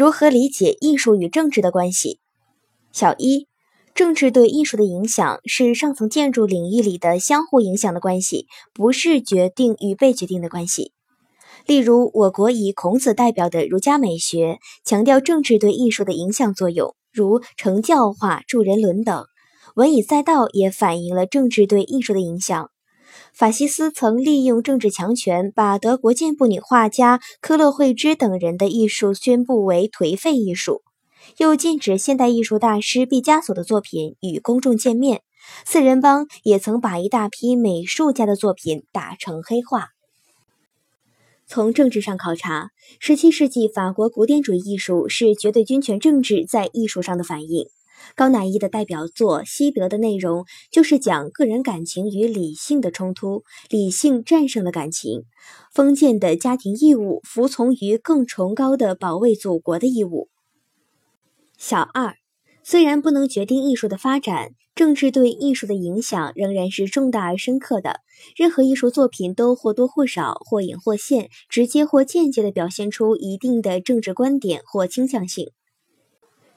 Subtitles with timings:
[0.00, 2.20] 如何理解艺术与政治的关系？
[2.90, 3.48] 小一，
[3.94, 10.94] 政治对艺术的影响是上层建筑领域里的相互影响的关系，不是决定与被决定的关系。
[11.66, 19.24] 例如，我国以孔子代表的儒家美学强调政治对艺术的影响作用，如成教化、助人伦等；
[19.74, 22.70] 文以载道也反映了政治对艺术的影响。
[23.32, 30.82] 法西斯曾利用政治强权，把德国进步女画家科勒惠芝等人的艺术宣布为颓废艺术，
[31.38, 35.22] 又禁止现代艺术大师毕加索的作品与公众见面。
[35.64, 39.88] 四人帮也曾把一大批美术家的作品打成黑化。
[41.46, 42.70] 从政治上考察
[43.02, 47.66] ，17世纪法国古典主义艺术是绝对军权政治在艺术上的反映。
[48.16, 55.22] 高乃伊的代表作《西德》的内容就是讲个人感情与理性的冲突，理性战胜了感情。
[55.72, 60.28] 封建的家庭义务服从于更崇高的保卫祖国的义务。
[61.56, 62.14] 小二，
[62.62, 68.00] 虽然不能决定艺术的发展，政治对艺术的影响仍然是重大而深刻的。
[68.34, 75.50] 任何艺术作品都或多或少、或隐或现、直接或间接地表现出一定的政治观点或倾向性。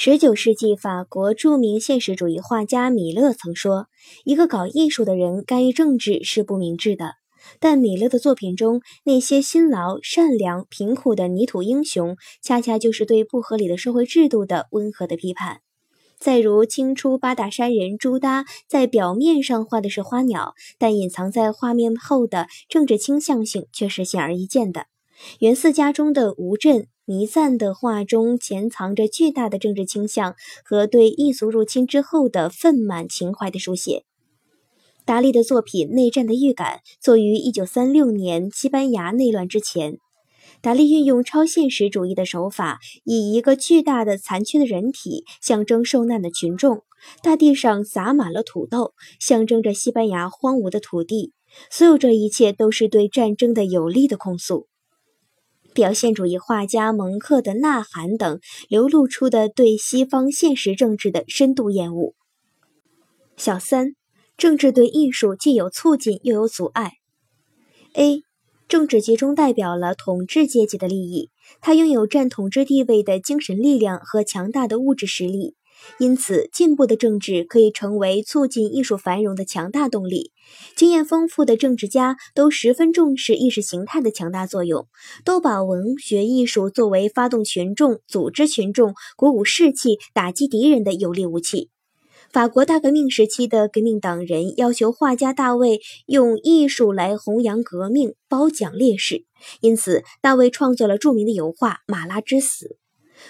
[0.00, 3.88] 十九世纪法国著名现实主义画家米勒曾说
[4.24, 7.14] ：“一个搞艺术的人干预政治是不明智的。”
[7.58, 15.62] 但米勒的作品中那些辛劳、善良、贫苦的泥土英雄，恰恰就是对不合理的社会制度的温和的批判。
[16.20, 24.86] 再如清初八大山人朱耷，在表面上画的是花鸟，但隐藏在画面后的政治倾向性却是显而易见的。
[25.40, 26.86] 袁四家中的吴镇。
[27.10, 34.04] 弥赞的画中潜藏着巨大的政治倾向和对异族入侵之后的愤满情怀的书写。
[35.06, 39.96] 达利的作品《内战的预感》作于1936年西班牙内乱之前。
[40.60, 46.82] 达利运用超现实主义的手法，以一个巨大的残缺的人体象征受难的群众。
[47.22, 51.32] 大地上撒满了土豆，象征着西班牙荒芜的土地。
[51.70, 54.67] 所有这一切都是对战争的有力的控诉。
[55.78, 62.14] 表现主义画家蒙克的《呐喊》等流露出的对西方现实政治的深度厌恶。
[63.36, 63.94] 小三，
[64.36, 66.94] 政治对艺术既有促进又有阻碍。
[67.92, 68.22] A，
[68.66, 71.30] 政治集中代表了统治阶级的利益，
[71.60, 75.54] 它拥有占统治地位的精神力量和强大的物质实力。
[75.98, 80.32] 因此，进步的政治可以成为促进艺术繁荣的强大动力。
[80.76, 84.86] 经验丰富的政治家都十分重视意识形态的强大作用，
[85.24, 91.70] 都把文学艺术作为发动群众、组织群众、鼓舞士气、打击敌人的有力武器。
[92.30, 99.24] 法国大革命时期的革命党人要求画家大卫用艺术来弘扬革命、褒奖烈士，
[99.60, 102.66] 因此大卫创作了著名的油画《马拉之死》。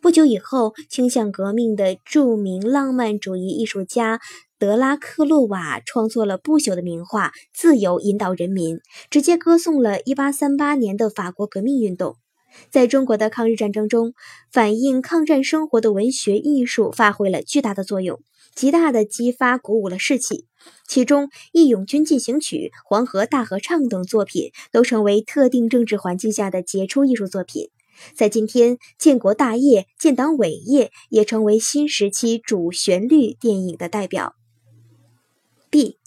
[0.00, 4.20] 不久以后，倾向革命的著名浪漫主义艺术家
[4.58, 8.76] 德拉克洛瓦创作了不朽的名画《自由引导人民》，
[9.10, 12.16] 直接歌颂了1838年的法国革命运动。
[12.70, 14.12] 在中国的抗日战争中，
[14.52, 18.20] 反映抗战生活的文学艺术发挥了巨大的作用，
[18.54, 20.46] 极大地激发鼓舞了士气。
[20.86, 27.70] 其中，《义勇军进行曲》《黄河大合唱》等作品都成为特定政治环境下的杰出艺术作品。
[28.14, 34.34] 在今天，建国大业、建党伟业也成为新时期主旋律电影的代表。
[35.70, 35.98] B，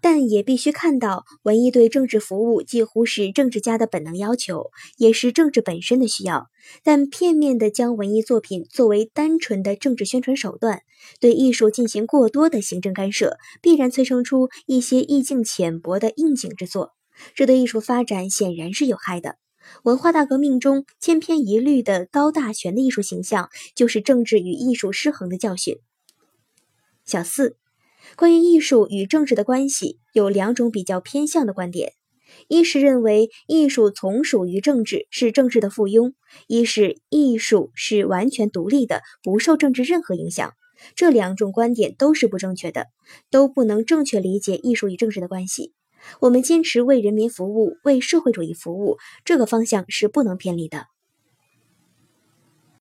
[0.00, 6.46] 但也必须看到，文艺对政治服务几乎是政治家的本能要求，也是政治本身的需要。
[6.82, 10.82] 但片面地将文艺作品作为单纯的政治宣传手段，
[11.20, 16.92] 对艺术进行过多的行政干涉，必然催生出一些意境浅薄的应景之作，
[17.34, 19.41] 这对艺术发展显然是有害的。
[19.82, 25.76] 文化大革命中千篇一律的高大全的艺术形象，就是政治与艺术失衡的教训。
[27.04, 27.56] 小四，
[28.16, 31.92] 关于艺术与政治的关系，有两种比较偏向的观点：
[32.48, 36.12] 一是认为艺术从属于政治，是政治的附庸；
[36.46, 40.52] 一是艺术是完全独立的，不受政治任何影响。
[40.96, 42.86] 这两种观点都是不正确的，
[43.30, 45.72] 都不能正确理解艺术与政治的关系。
[46.20, 50.86] 我们坚持为人民服务，为社会主义服务，这个方向是不能偏离的。